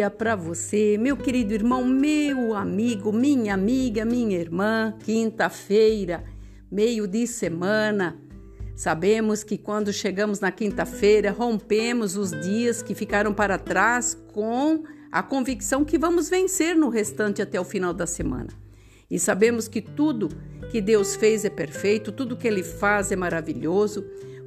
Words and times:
dia 0.00 0.10
para 0.10 0.34
você, 0.34 0.96
meu 0.96 1.14
querido 1.14 1.52
irmão, 1.52 1.84
meu 1.84 2.54
amigo, 2.54 3.12
minha 3.12 3.52
amiga, 3.52 4.02
minha 4.02 4.38
irmã. 4.38 4.94
Quinta-feira, 5.04 6.24
meio 6.72 7.06
de 7.06 7.26
semana. 7.26 8.18
Sabemos 8.74 9.44
que 9.44 9.58
quando 9.58 9.92
chegamos 9.92 10.40
na 10.40 10.50
quinta-feira, 10.50 11.32
rompemos 11.32 12.16
os 12.16 12.30
dias 12.30 12.82
que 12.82 12.94
ficaram 12.94 13.34
para 13.34 13.58
trás 13.58 14.16
com 14.32 14.84
a 15.12 15.22
convicção 15.22 15.84
que 15.84 15.98
vamos 15.98 16.30
vencer 16.30 16.74
no 16.74 16.88
restante 16.88 17.42
até 17.42 17.60
o 17.60 17.64
final 17.64 17.92
da 17.92 18.06
semana. 18.06 18.48
E 19.10 19.18
sabemos 19.18 19.68
que 19.68 19.82
tudo 19.82 20.30
que 20.70 20.80
Deus 20.80 21.14
fez 21.14 21.44
é 21.44 21.50
perfeito, 21.50 22.10
tudo 22.10 22.38
que 22.38 22.48
Ele 22.48 22.62
faz 22.62 23.12
é 23.12 23.16
maravilhoso. 23.16 24.02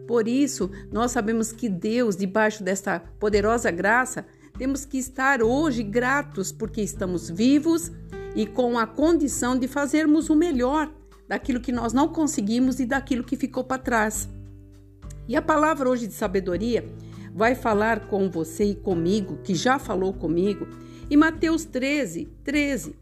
Por 0.08 0.27
isso, 0.27 0.72
nós 0.91 1.12
sabemos 1.12 1.52
que 1.52 1.70
Deus, 1.70 2.16
debaixo 2.16 2.63
desta 2.63 2.99
poderosa 3.20 3.70
graça, 3.70 4.26
temos 4.57 4.85
que 4.85 4.98
estar 4.98 5.41
hoje 5.41 5.84
gratos 5.84 6.52
porque 6.52 6.81
estamos 6.81 7.30
vivos 7.30 7.91
e 8.35 8.45
com 8.45 8.77
a 8.77 8.85
condição 8.85 9.57
de 9.57 9.67
fazermos 9.67 10.30
o 10.30 10.35
melhor 10.35 10.91
daquilo 11.27 11.59
que 11.59 11.71
nós 11.71 11.94
não 11.94 12.07
conseguimos 12.07 12.80
e 12.80 12.85
daquilo 12.85 13.23
que 13.23 13.35
ficou 13.35 13.63
para 13.63 13.81
trás. 13.81 14.30
E 15.27 15.35
a 15.35 15.41
palavra 15.41 15.89
hoje 15.89 16.08
de 16.08 16.13
sabedoria 16.13 16.85
vai 17.34 17.55
falar 17.55 18.08
com 18.08 18.30
você 18.30 18.66
e 18.66 18.75
comigo, 18.75 19.38
que 19.44 19.55
já 19.55 19.80
falou 19.80 20.13
comigo, 20.13 20.67
em 21.09 21.17
Mateus 21.17 21.66
13, 21.66 22.30
13. 22.44 22.95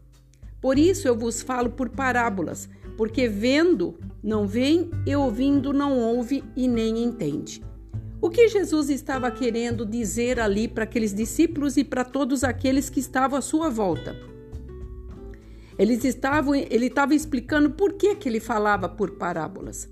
Por 0.60 0.78
isso 0.78 1.08
eu 1.08 1.16
vos 1.16 1.42
falo 1.42 1.70
por 1.70 1.90
parábolas, 1.90 2.68
porque 2.96 3.28
vendo 3.28 3.98
não 4.22 4.46
vem 4.46 4.90
e 5.06 5.14
ouvindo 5.14 5.72
não 5.72 5.98
ouve 5.98 6.44
e 6.56 6.68
nem 6.68 7.02
entende. 7.02 7.62
O 8.22 8.30
que 8.30 8.48
Jesus 8.48 8.88
estava 8.88 9.32
querendo 9.32 9.84
dizer 9.84 10.38
ali 10.38 10.68
para 10.68 10.84
aqueles 10.84 11.12
discípulos 11.12 11.76
e 11.76 11.82
para 11.82 12.04
todos 12.04 12.44
aqueles 12.44 12.88
que 12.88 13.00
estavam 13.00 13.36
à 13.36 13.42
sua 13.42 13.68
volta? 13.68 14.16
Eles 15.76 16.04
estavam, 16.04 16.54
ele 16.54 16.86
estava 16.86 17.16
explicando 17.16 17.70
por 17.70 17.94
que, 17.94 18.14
que 18.14 18.28
ele 18.28 18.38
falava 18.38 18.88
por 18.88 19.10
parábolas. 19.16 19.88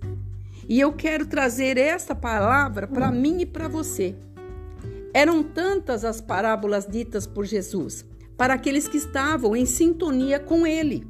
E 0.69 0.79
eu 0.79 0.93
quero 0.93 1.27
trazer 1.27 1.77
esta 1.77 2.15
palavra 2.15 2.87
para 2.87 3.11
mim 3.11 3.41
e 3.41 3.47
para 3.47 3.67
você. 3.67 4.15
Eram 5.13 5.43
tantas 5.43 6.05
as 6.05 6.21
parábolas 6.21 6.87
ditas 6.87 7.27
por 7.27 7.45
Jesus 7.45 8.07
para 8.37 8.55
aqueles 8.55 8.87
que 8.87 8.97
estavam 8.97 9.57
em 9.57 9.67
sintonia 9.67 10.39
com 10.39 10.65
ele 10.65 11.05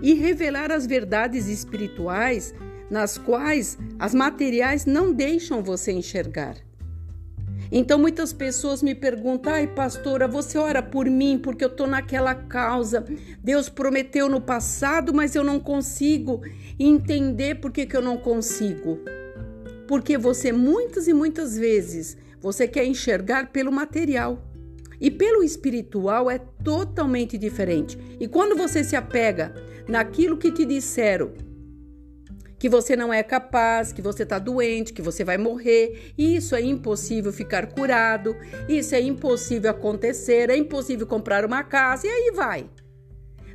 e 0.00 0.14
revelar 0.14 0.72
as 0.72 0.86
verdades 0.86 1.46
espirituais 1.46 2.54
nas 2.90 3.18
quais 3.18 3.78
as 3.98 4.14
materiais 4.14 4.86
não 4.86 5.12
deixam 5.12 5.62
você 5.62 5.92
enxergar. 5.92 6.56
Então 7.70 7.98
muitas 7.98 8.32
pessoas 8.32 8.82
me 8.82 8.94
perguntam: 8.94 9.52
"Ai, 9.52 9.66
pastora, 9.66 10.26
você 10.26 10.58
ora 10.58 10.82
por 10.82 11.06
mim 11.06 11.38
porque 11.38 11.64
eu 11.64 11.68
estou 11.68 11.86
naquela 11.86 12.34
causa. 12.34 13.04
Deus 13.42 13.68
prometeu 13.68 14.28
no 14.28 14.40
passado, 14.40 15.12
mas 15.12 15.34
eu 15.34 15.44
não 15.44 15.60
consigo 15.60 16.40
entender 16.78 17.56
por 17.56 17.70
que, 17.70 17.86
que 17.86 17.96
eu 17.96 18.02
não 18.02 18.16
consigo." 18.16 18.98
Porque 19.86 20.18
você 20.18 20.52
muitas 20.52 21.08
e 21.08 21.14
muitas 21.14 21.56
vezes 21.56 22.16
você 22.40 22.68
quer 22.68 22.84
enxergar 22.84 23.50
pelo 23.50 23.72
material. 23.72 24.44
E 25.00 25.10
pelo 25.10 25.44
espiritual 25.44 26.30
é 26.30 26.38
totalmente 26.38 27.38
diferente. 27.38 27.96
E 28.18 28.26
quando 28.26 28.56
você 28.56 28.82
se 28.82 28.96
apega 28.96 29.54
naquilo 29.86 30.36
que 30.36 30.50
te 30.50 30.64
disseram, 30.64 31.32
que 32.58 32.68
você 32.68 32.96
não 32.96 33.12
é 33.12 33.22
capaz, 33.22 33.92
que 33.92 34.02
você 34.02 34.24
está 34.24 34.38
doente, 34.38 34.92
que 34.92 35.00
você 35.00 35.22
vai 35.24 35.38
morrer, 35.38 36.12
isso 36.18 36.56
é 36.56 36.60
impossível 36.60 37.32
ficar 37.32 37.66
curado, 37.72 38.36
isso 38.68 38.94
é 38.94 39.00
impossível 39.00 39.70
acontecer, 39.70 40.50
é 40.50 40.56
impossível 40.56 41.06
comprar 41.06 41.44
uma 41.44 41.62
casa 41.62 42.06
e 42.06 42.10
aí 42.10 42.32
vai. 42.34 42.68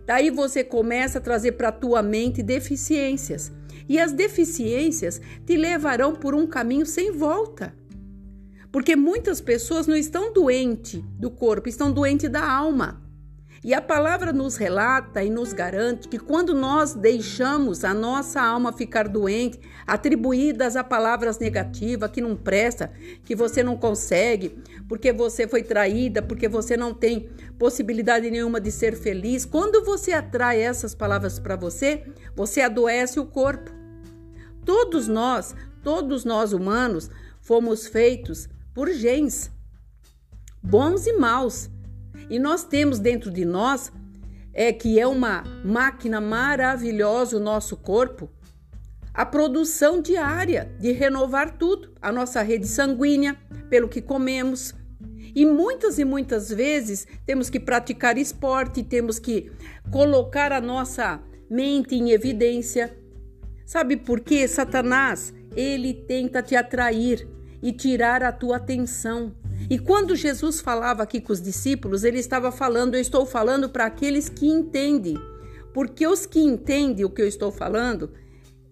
Daí 0.06 0.30
você 0.30 0.64
começa 0.64 1.18
a 1.18 1.22
trazer 1.22 1.54
para 1.54 1.70
a 1.70 1.72
tua 1.72 2.02
mente 2.02 2.42
deficiências. 2.42 3.52
E 3.88 4.00
as 4.00 4.14
deficiências 4.14 5.20
te 5.46 5.58
levarão 5.58 6.16
por 6.16 6.34
um 6.34 6.48
caminho 6.48 6.86
sem 6.86 7.12
volta. 7.12 7.76
Porque 8.72 8.96
muitas 8.96 9.40
pessoas 9.40 9.88
não 9.88 9.96
estão 9.96 10.34
doentes 10.34 11.02
do 11.20 11.30
corpo, 11.30 11.70
estão 11.70 11.92
doentes 11.92 12.30
da 12.30 12.50
alma. 12.50 13.03
E 13.64 13.74
a 13.74 13.82
palavra 13.82 14.34
nos 14.34 14.58
relata 14.58 15.24
e 15.24 15.30
nos 15.30 15.54
garante 15.54 16.10
que 16.10 16.20
quando 16.20 16.54
nós 16.54 16.94
deixamos 16.94 17.86
a 17.86 17.94
nossa 17.94 18.42
alma 18.42 18.74
ficar 18.74 19.08
doente, 19.08 19.58
atribuídas 19.88 20.76
a 20.76 20.84
palavras 20.84 21.40
negativas 21.40 22.12
que 22.12 22.20
não 22.20 22.36
presta, 22.36 22.92
que 23.24 23.34
você 23.34 23.64
não 23.64 23.78
consegue, 23.78 24.62
porque 24.90 25.14
você 25.14 25.48
foi 25.48 25.64
traída, 25.64 26.22
porque 26.22 26.50
você 26.50 26.76
não 26.76 26.94
tem 26.94 27.30
possibilidade 27.58 28.30
nenhuma 28.30 28.60
de 28.60 28.70
ser 28.70 28.98
feliz, 28.98 29.46
quando 29.46 29.82
você 29.86 30.12
atrai 30.12 30.60
essas 30.60 30.94
palavras 30.94 31.40
para 31.40 31.56
você, 31.56 32.04
você 32.36 32.60
adoece 32.60 33.18
o 33.18 33.26
corpo. 33.26 33.72
Todos 34.66 35.08
nós, 35.08 35.56
todos 35.82 36.26
nós 36.26 36.52
humanos, 36.52 37.10
fomos 37.40 37.88
feitos 37.88 38.50
por 38.74 38.90
genes, 38.90 39.50
bons 40.62 41.08
e 41.08 41.14
maus. 41.14 41.70
E 42.30 42.40
nós 42.40 42.64
temos 42.64 43.00
dentro 43.00 43.32
de 43.32 43.46
nós, 43.46 43.92
é 44.54 44.72
que 44.72 45.00
é 45.00 45.08
uma 45.08 45.44
máquina 45.64 46.22
maravilhosa 46.22 47.38
o 47.38 47.40
nosso 47.40 47.76
corpo, 47.76 48.30
a 49.14 49.26
produção 49.26 50.02
diária 50.02 50.72
de 50.80 50.92
renovar 50.92 51.58
tudo, 51.58 51.94
a 52.02 52.12
nossa 52.12 52.42
rede 52.42 52.68
sanguínea, 52.68 53.38
pelo 53.70 53.88
que 53.88 54.02
comemos. 54.02 54.74
E 55.36 55.46
muitas 55.46 55.98
e 56.00 56.06
muitas 56.06 56.50
vezes 56.50 57.08
temos 57.26 57.50
que 57.50 57.60
praticar 57.60 58.18
esporte, 58.18 58.84
temos 58.84 59.20
que 59.20 59.52
colocar 59.92 60.52
a 60.52 60.62
nossa 60.62 61.22
mente 61.50 61.96
em 61.96 62.12
evidência. 62.12 62.96
Sabe 63.66 63.98
por 63.98 64.20
quê? 64.20 64.48
Satanás, 64.48 65.34
ele 65.56 65.94
tenta 65.94 66.42
te 66.42 66.56
atrair 66.56 67.28
e 67.62 67.72
tirar 67.72 68.24
a 68.24 68.32
tua 68.32 68.58
atenção. 68.58 69.34
E 69.70 69.80
quando 69.80 70.16
Jesus 70.16 70.60
falava 70.60 71.04
aqui 71.04 71.22
com 71.22 71.34
os 71.34 71.42
discípulos, 71.42 72.04
ele 72.04 72.20
estava 72.20 72.52
falando, 72.52 72.96
eu 72.96 73.02
estou 73.02 73.26
falando 73.26 73.70
para 73.70 73.86
aqueles 73.86 74.30
que 74.30 74.48
entendem. 74.48 75.18
Porque 75.74 76.06
os 76.06 76.26
que 76.26 76.40
entendem 76.40 77.06
o 77.06 77.10
que 77.10 77.22
eu 77.22 77.28
estou 77.28 77.52
falando 77.52 78.12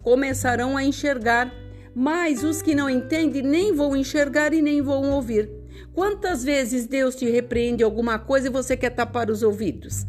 começarão 0.01 0.75
a 0.75 0.83
enxergar, 0.83 1.53
mas 1.95 2.43
os 2.43 2.61
que 2.61 2.75
não 2.75 2.89
entendem 2.89 3.41
nem 3.41 3.73
vão 3.73 3.95
enxergar 3.95 4.53
e 4.53 4.61
nem 4.61 4.81
vão 4.81 5.11
ouvir. 5.11 5.49
Quantas 5.93 6.43
vezes 6.43 6.87
Deus 6.87 7.15
te 7.15 7.29
repreende 7.29 7.83
alguma 7.83 8.17
coisa 8.17 8.47
e 8.47 8.51
você 8.51 8.77
quer 8.77 8.91
tapar 8.91 9.29
os 9.29 9.43
ouvidos? 9.43 10.05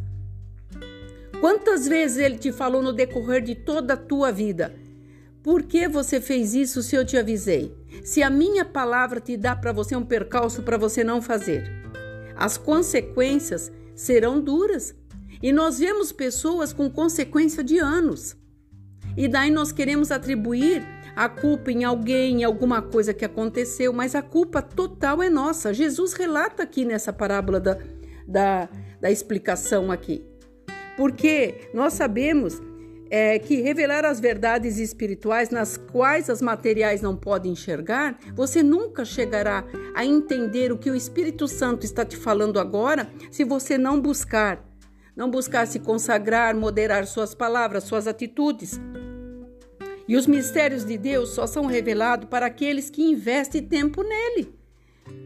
Quantas 1.41 1.88
vezes 1.88 2.19
ele 2.19 2.38
te 2.38 2.53
falou 2.53 2.82
no 2.82 2.93
decorrer 2.93 3.43
de 3.43 3.54
toda 3.54 3.94
a 3.94 3.97
tua 3.97 4.31
vida? 4.31 4.75
Por 5.42 5.64
que 5.64 5.88
você 5.88 6.20
fez 6.20 6.54
isso 6.54 6.82
se 6.82 6.94
eu 6.94 7.04
te 7.04 7.16
avisei? 7.16 7.75
Se 8.04 8.22
a 8.22 8.30
minha 8.30 8.64
palavra 8.64 9.20
te 9.20 9.36
dá 9.36 9.56
para 9.56 9.72
você 9.72 9.97
um 9.97 10.04
percalço 10.04 10.62
para 10.62 10.76
você 10.76 11.03
não 11.03 11.20
fazer, 11.20 11.64
as 12.36 12.56
consequências 12.56 13.72
serão 13.94 14.41
duras. 14.41 14.94
E 15.42 15.52
nós 15.52 15.81
vemos 15.81 16.12
pessoas 16.12 16.72
com 16.72 16.88
consequência 16.88 17.64
de 17.64 17.78
anos. 17.78 18.36
E 19.16 19.26
daí 19.26 19.50
nós 19.50 19.72
queremos 19.72 20.12
atribuir 20.12 20.86
a 21.16 21.28
culpa 21.28 21.70
em 21.70 21.84
alguém, 21.84 22.41
em 22.41 22.44
alguma 22.44 22.81
coisa 22.81 23.12
que 23.12 23.25
aconteceu, 23.25 23.92
mas 23.92 24.14
a 24.14 24.22
culpa 24.22 24.62
total 24.62 25.22
é 25.22 25.28
nossa. 25.28 25.75
Jesus 25.75 26.12
relata 26.12 26.62
aqui 26.62 26.84
nessa 26.84 27.12
parábola 27.12 27.58
da, 27.58 27.78
da, 28.26 28.69
da 29.00 29.10
explicação 29.10 29.91
aqui. 29.91 30.25
Porque 30.97 31.69
nós 31.75 31.94
sabemos 31.94 32.60
é, 33.14 33.38
que 33.38 33.60
revelar 33.60 34.06
as 34.06 34.18
verdades 34.18 34.78
espirituais 34.78 35.50
nas 35.50 35.76
quais 35.76 36.31
as 36.31 36.40
materiais 36.40 37.02
não 37.02 37.14
podem 37.14 37.52
enxergar, 37.52 38.19
você 38.34 38.62
nunca 38.62 39.04
chegará 39.04 39.66
a 39.94 40.02
entender 40.02 40.72
o 40.72 40.78
que 40.78 40.90
o 40.90 40.96
Espírito 40.96 41.46
Santo 41.46 41.84
está 41.84 42.06
te 42.06 42.16
falando 42.16 42.58
agora 42.58 43.06
se 43.31 43.44
você 43.44 43.76
não 43.76 44.00
buscar. 44.00 44.64
Não 45.14 45.31
buscar 45.31 45.66
se 45.66 45.78
consagrar, 45.78 46.56
moderar 46.56 47.06
suas 47.06 47.34
palavras, 47.34 47.84
suas 47.84 48.06
atitudes. 48.06 48.81
E 50.08 50.16
os 50.16 50.26
mistérios 50.26 50.82
de 50.82 50.96
Deus 50.96 51.34
só 51.34 51.46
são 51.46 51.66
revelados 51.66 52.31
para 52.31 52.46
aqueles 52.46 52.88
que 52.88 53.02
investem 53.02 53.60
tempo 53.60 54.02
nele. 54.02 54.54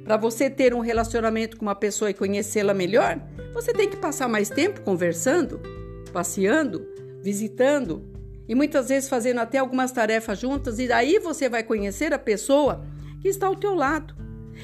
Para 0.03 0.17
você 0.17 0.51
ter 0.51 0.75
um 0.75 0.81
relacionamento 0.81 1.57
com 1.57 1.65
uma 1.65 1.75
pessoa 1.77 2.11
e 2.11 2.15
conhecê-la 2.15 2.75
melhor, 2.75 3.21
você 3.55 3.73
tem 3.73 3.89
que 3.89 3.97
passar 3.97 4.27
mais 4.27 4.51
tempo 4.51 4.81
conversando, 4.81 5.61
passeando, 6.13 6.96
visitando 7.27 8.09
e 8.49 8.55
muitas 8.55 8.89
vezes 8.89 9.09
fazendo 9.09 9.41
até 9.41 9.59
algumas 9.59 9.91
tarefas 9.91 10.39
juntas, 10.39 10.79
e 10.79 10.87
daí 10.87 11.19
você 11.19 11.49
vai 11.49 11.65
conhecer 11.65 12.15
a 12.15 12.19
pessoa 12.21 12.85
que 13.21 13.27
está 13.27 13.49
ao 13.49 13.57
teu 13.57 13.75
lado. 13.75 14.15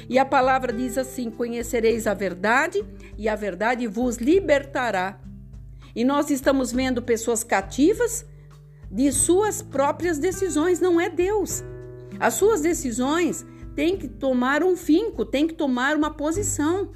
E 0.08 0.16
a 0.16 0.24
palavra 0.24 0.72
diz 0.72 0.96
assim: 0.96 1.28
Conhecereis 1.28 2.06
a 2.06 2.14
verdade, 2.14 2.84
e 3.18 3.28
a 3.28 3.34
verdade 3.34 3.88
vos 3.88 4.18
libertará. 4.18 5.20
E 5.92 6.04
nós 6.04 6.30
estamos 6.30 6.70
vendo 6.70 7.02
pessoas 7.02 7.42
cativas 7.42 8.24
de 8.88 9.10
suas 9.10 9.60
próprias 9.60 10.18
decisões, 10.18 10.78
não 10.78 11.00
é 11.00 11.10
Deus. 11.10 11.64
As 12.20 12.34
suas 12.34 12.60
decisões 12.60 13.44
têm 13.74 13.96
que 13.96 14.06
tomar 14.06 14.62
um 14.62 14.76
finco, 14.76 15.24
têm 15.24 15.48
que 15.48 15.54
tomar 15.54 15.96
uma 15.96 16.12
posição. 16.14 16.92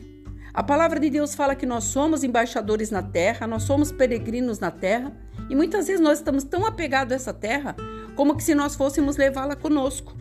A 0.55 0.63
palavra 0.63 1.01
de 1.01 1.11
Deus 1.11 1.35
fala 1.35 1.57
que 1.57 1.67
nós 1.67 1.85
somos 1.85 2.23
embaixadores 2.23 2.91
na 2.91 3.03
terra, 3.03 3.49
nós 3.49 3.65
somos 3.65 3.91
peregrinos 3.91 4.61
na 4.61 4.71
terra, 4.71 5.13
e 5.49 5.55
muitas 5.55 5.87
vezes 5.87 6.01
nós 6.01 6.19
estamos 6.19 6.45
tão 6.45 6.67
apegados 6.67 7.13
a 7.13 7.17
essa 7.17 7.33
terra 7.33 7.77
como 8.15 8.37
que 8.37 8.43
se 8.43 8.55
nós 8.55 8.75
fôssemos 8.75 9.17
levá-la 9.17 9.57
conosco. 9.57 10.17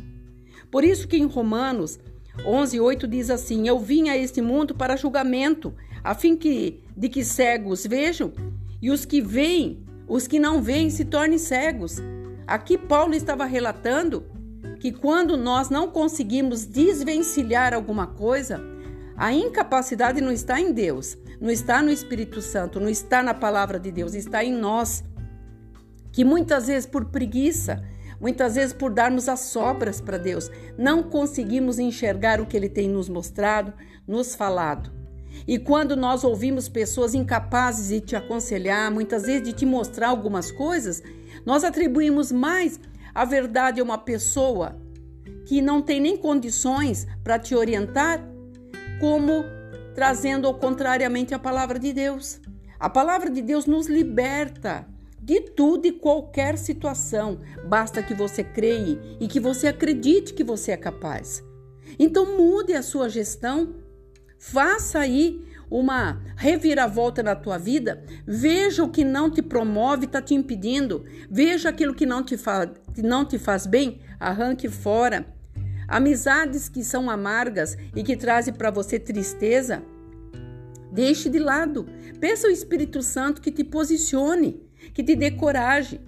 Por 0.69 0.83
isso 0.83 1.07
que 1.07 1.17
em 1.17 1.25
Romanos 1.25 1.99
11:8 2.45 3.07
diz 3.07 3.29
assim: 3.29 3.67
Eu 3.67 3.79
vim 3.79 4.09
a 4.09 4.17
este 4.17 4.41
mundo 4.41 4.75
para 4.75 4.97
julgamento, 4.97 5.73
a 6.03 6.13
fim 6.13 6.35
que 6.35 6.83
de 6.95 7.09
que 7.09 7.23
cegos 7.23 7.85
vejam 7.85 8.33
e 8.81 8.89
os 8.91 9.05
que 9.05 9.21
veem, 9.21 9.83
os 10.07 10.27
que 10.27 10.39
não 10.39 10.61
veem 10.61 10.89
se 10.89 11.05
tornem 11.05 11.37
cegos. 11.37 11.97
Aqui 12.47 12.77
Paulo 12.77 13.13
estava 13.13 13.45
relatando 13.45 14.25
que 14.79 14.91
quando 14.91 15.35
nós 15.35 15.69
não 15.69 15.87
conseguimos 15.87 16.65
desvencilhar 16.65 17.73
alguma 17.73 18.05
coisa, 18.05 18.61
a 19.17 19.33
incapacidade 19.33 20.21
não 20.21 20.31
está 20.31 20.59
em 20.59 20.71
Deus, 20.71 21.17
não 21.39 21.49
está 21.49 21.81
no 21.81 21.89
Espírito 21.89 22.41
Santo, 22.41 22.79
não 22.79 22.89
está 22.89 23.23
na 23.23 23.33
palavra 23.33 23.79
de 23.79 23.91
Deus, 23.91 24.13
está 24.13 24.43
em 24.43 24.53
nós. 24.53 25.03
Que 26.15 26.23
muitas 26.23 26.67
vezes 26.67 26.85
por 26.85 27.03
preguiça, 27.03 27.83
muitas 28.21 28.55
vezes 28.55 28.71
por 28.71 28.89
darmos 28.89 29.27
as 29.27 29.41
sobras 29.41 29.99
para 29.99 30.17
Deus, 30.17 30.49
não 30.77 31.03
conseguimos 31.03 31.77
enxergar 31.77 32.39
o 32.39 32.45
que 32.45 32.55
Ele 32.55 32.69
tem 32.69 32.87
nos 32.87 33.09
mostrado, 33.09 33.73
nos 34.07 34.33
falado. 34.33 34.93
E 35.45 35.59
quando 35.59 35.93
nós 35.97 36.23
ouvimos 36.23 36.69
pessoas 36.69 37.13
incapazes 37.13 37.89
de 37.89 37.99
te 37.99 38.15
aconselhar, 38.15 38.89
muitas 38.89 39.23
vezes 39.23 39.43
de 39.43 39.51
te 39.51 39.65
mostrar 39.65 40.07
algumas 40.07 40.53
coisas, 40.53 41.03
nós 41.45 41.65
atribuímos 41.65 42.31
mais 42.31 42.79
a 43.13 43.25
verdade 43.25 43.81
a 43.81 43.83
uma 43.83 43.97
pessoa 43.97 44.79
que 45.45 45.61
não 45.61 45.81
tem 45.81 45.99
nem 45.99 46.15
condições 46.15 47.05
para 47.25 47.37
te 47.37 47.53
orientar 47.53 48.25
como 49.01 49.43
trazendo 49.93 50.53
contrariamente 50.53 51.33
a 51.33 51.39
palavra 51.39 51.77
de 51.77 51.91
Deus. 51.91 52.39
A 52.79 52.89
palavra 52.89 53.29
de 53.29 53.41
Deus 53.41 53.65
nos 53.65 53.87
liberta 53.87 54.94
de 55.25 55.41
tudo 55.41 55.87
e 55.87 55.91
qualquer 55.91 56.55
situação. 56.55 57.39
Basta 57.67 58.03
que 58.03 58.13
você 58.13 58.43
creia 58.43 58.99
e 59.19 59.27
que 59.27 59.39
você 59.39 59.67
acredite 59.67 60.35
que 60.35 60.43
você 60.43 60.71
é 60.71 60.77
capaz. 60.77 61.43
Então 61.97 62.37
mude 62.37 62.73
a 62.73 62.83
sua 62.83 63.09
gestão, 63.09 63.73
faça 64.37 64.99
aí 64.99 65.43
uma 65.67 66.21
reviravolta 66.37 67.23
na 67.23 67.35
tua 67.35 67.57
vida, 67.57 68.05
veja 68.23 68.83
o 68.83 68.89
que 68.89 69.03
não 69.03 69.31
te 69.31 69.41
promove, 69.41 70.05
está 70.05 70.21
te 70.21 70.35
impedindo, 70.35 71.03
veja 71.27 71.69
aquilo 71.69 71.95
que 71.95 72.05
não 72.05 72.23
te, 72.23 72.37
não 73.03 73.25
te 73.25 73.39
faz 73.39 73.65
bem, 73.65 74.01
arranque 74.19 74.69
fora. 74.69 75.25
Amizades 75.87 76.69
que 76.69 76.83
são 76.83 77.09
amargas 77.09 77.75
e 77.95 78.03
que 78.03 78.15
trazem 78.15 78.53
para 78.53 78.69
você 78.69 78.99
tristeza, 78.99 79.83
deixe 80.91 81.29
de 81.29 81.39
lado. 81.39 81.87
Peça 82.19 82.47
ao 82.47 82.53
Espírito 82.53 83.01
Santo 83.01 83.41
que 83.41 83.51
te 83.51 83.63
posicione, 83.63 84.65
que 84.93 85.03
te 85.03 85.15
dê 85.15 85.31
coragem. 85.31 86.01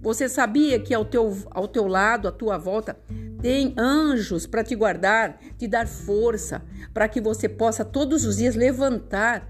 Você 0.00 0.28
sabia 0.28 0.78
que 0.80 0.94
ao 0.94 1.04
teu, 1.04 1.36
ao 1.50 1.68
teu 1.68 1.86
lado, 1.86 2.26
à 2.26 2.32
tua 2.32 2.56
volta, 2.56 2.98
tem 3.42 3.74
anjos 3.76 4.46
para 4.46 4.64
te 4.64 4.74
guardar, 4.74 5.38
te 5.58 5.66
dar 5.66 5.86
força, 5.86 6.62
para 6.92 7.08
que 7.08 7.20
você 7.20 7.48
possa 7.48 7.84
todos 7.84 8.24
os 8.24 8.38
dias 8.38 8.54
levantar 8.54 9.46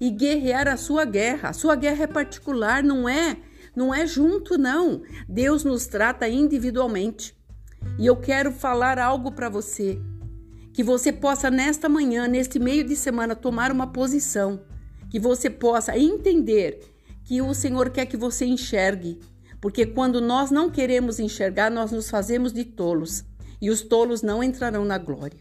e 0.00 0.10
guerrear 0.10 0.68
a 0.68 0.76
sua 0.76 1.04
guerra. 1.04 1.50
A 1.50 1.52
sua 1.52 1.76
guerra 1.76 2.04
é 2.04 2.06
particular, 2.06 2.82
não 2.82 3.08
é? 3.08 3.36
Não 3.76 3.94
é 3.94 4.06
junto, 4.06 4.56
não. 4.56 5.02
Deus 5.28 5.64
nos 5.64 5.86
trata 5.86 6.28
individualmente. 6.28 7.36
E 7.98 8.06
eu 8.06 8.16
quero 8.16 8.50
falar 8.50 8.98
algo 8.98 9.32
para 9.32 9.48
você, 9.48 10.00
que 10.72 10.82
você 10.82 11.12
possa 11.12 11.50
nesta 11.50 11.88
manhã, 11.88 12.26
neste 12.26 12.58
meio 12.58 12.84
de 12.84 12.96
semana, 12.96 13.36
tomar 13.36 13.70
uma 13.70 13.86
posição, 13.86 14.62
que 15.10 15.18
você 15.18 15.50
possa 15.50 15.96
entender 15.98 16.80
que 17.30 17.40
o 17.40 17.54
Senhor 17.54 17.90
quer 17.90 18.06
que 18.06 18.16
você 18.16 18.44
enxergue, 18.44 19.20
porque 19.60 19.86
quando 19.86 20.20
nós 20.20 20.50
não 20.50 20.68
queremos 20.68 21.20
enxergar, 21.20 21.70
nós 21.70 21.92
nos 21.92 22.10
fazemos 22.10 22.52
de 22.52 22.64
tolos, 22.64 23.22
e 23.62 23.70
os 23.70 23.82
tolos 23.82 24.20
não 24.20 24.42
entrarão 24.42 24.84
na 24.84 24.98
glória. 24.98 25.38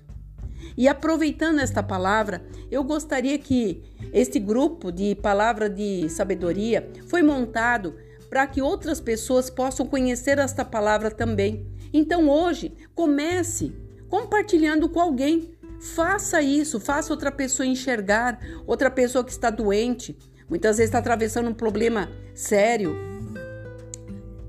E 0.77 0.87
aproveitando 0.87 1.57
esta 1.57 1.81
palavra, 1.81 2.45
eu 2.69 2.83
gostaria 2.83 3.39
que 3.39 3.81
este 4.13 4.39
grupo 4.39 4.91
de 4.91 5.15
palavra 5.15 5.67
de 5.67 6.07
sabedoria 6.09 6.87
foi 7.07 7.23
montado 7.23 7.95
para 8.29 8.45
que 8.45 8.61
outras 8.61 9.01
pessoas 9.01 9.49
possam 9.49 9.87
conhecer 9.87 10.37
esta 10.37 10.63
palavra 10.63 11.09
também 11.09 11.65
então 11.91 12.29
hoje, 12.29 12.71
comece 12.93 13.75
compartilhando 14.07 14.87
com 14.89 14.99
alguém. 14.99 15.57
Faça 15.79 16.41
isso, 16.41 16.79
faça 16.79 17.13
outra 17.13 17.31
pessoa 17.31 17.65
enxergar, 17.65 18.39
outra 18.67 18.91
pessoa 18.91 19.23
que 19.23 19.31
está 19.31 19.49
doente, 19.49 20.17
muitas 20.49 20.77
vezes 20.77 20.89
está 20.89 20.99
atravessando 20.99 21.49
um 21.49 21.53
problema 21.53 22.09
sério. 22.33 22.95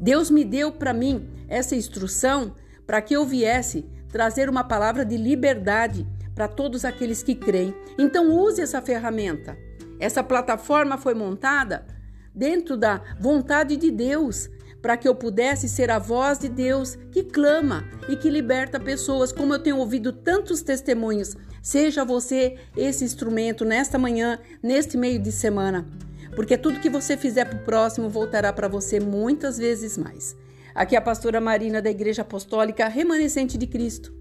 Deus 0.01 0.31
me 0.31 0.45
deu 0.45 0.73
para 0.73 0.93
mim 0.93 1.29
essa 1.49 1.77
instrução 1.77 2.55
para 2.87 3.03
que 3.03 3.15
eu 3.15 3.25
viesse 3.27 3.85
trazer 4.09 4.49
uma 4.49 4.65
palavra 4.65 5.05
de 5.05 5.17
liberdade 5.17 6.07
para 6.35 6.49
todos 6.49 6.85
aqueles 6.85 7.23
que 7.23 7.35
creem. 7.35 7.75
Então 7.99 8.31
use 8.33 8.63
essa 8.63 8.81
ferramenta. 8.81 9.57
Essa 9.99 10.25
plataforma 10.25 10.97
foi 10.97 11.15
montada 11.15 11.87
dentro 12.35 12.77
da 12.77 13.03
vontade 13.21 13.77
de 13.77 13.91
Deus 13.91 14.49
para 14.83 14.97
que 14.97 15.07
eu 15.07 15.15
pudesse 15.15 15.69
ser 15.69 15.91
a 15.91 15.99
voz 15.99 16.39
de 16.39 16.49
Deus 16.49 16.97
que 17.11 17.23
clama 17.23 17.85
e 18.09 18.17
que 18.17 18.31
liberta 18.31 18.81
pessoas, 18.81 19.33
como 19.33 19.55
eu 19.55 19.59
tenho 19.59 19.79
ouvido 19.79 20.13
tantos 20.13 20.63
testemunhos. 20.63 21.37
Seja 21.63 22.05
você 22.05 22.57
esse 22.77 23.05
instrumento 23.05 23.65
nesta 23.65 23.99
manhã, 23.99 24.39
neste 24.63 24.97
meio 24.97 25.19
de 25.19 25.31
semana, 25.31 25.87
porque 26.35 26.57
tudo 26.57 26.81
que 26.81 26.89
você 26.89 27.17
fizer 27.17 27.45
para 27.45 27.59
o 27.59 27.65
próximo 27.65 28.09
voltará 28.09 28.53
para 28.53 28.69
você 28.69 28.99
muitas 28.99 29.59
vezes 29.59 29.99
mais. 29.99 30.37
Aqui 30.75 30.95
é 30.95 30.99
a 30.99 31.03
pastora 31.03 31.41
Marina 31.41 31.83
da 31.83 31.91
Igreja 31.91 32.23
Apostólica 32.23 32.89
Remanescente 32.89 33.59
de 33.59 33.67
Cristo. 33.67 34.15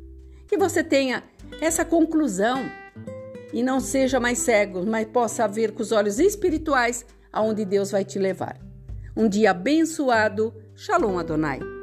Que 0.48 0.58
você 0.58 0.84
tenha 0.84 1.24
essa 1.62 1.86
conclusão 1.86 2.70
e 3.54 3.64
não 3.64 3.80
seja 3.80 4.20
mais 4.20 4.40
cego, 4.40 4.86
mas 4.86 5.08
possa 5.08 5.48
ver 5.48 5.72
com 5.72 5.82
os 5.82 5.92
olhos 5.92 6.20
espirituais 6.20 7.06
aonde 7.32 7.64
Deus 7.66 7.92
vai 7.92 8.04
te 8.04 8.18
levar. 8.18 8.69
Um 9.16 9.28
dia 9.28 9.52
abençoado. 9.52 10.54
Shalom 10.76 11.18
Adonai. 11.18 11.79